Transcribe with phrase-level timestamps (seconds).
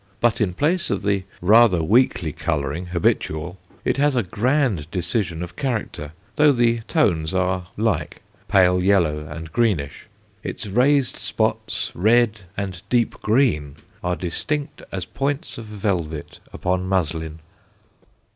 [0.19, 5.55] But in place of the rather weakly colouring habitual it has a grand decision of
[5.55, 10.07] character, though the tones are like pale yellow and greenish;
[10.41, 17.37] its raised spots, red and deep green, are distinct as points of velvet upon muslin.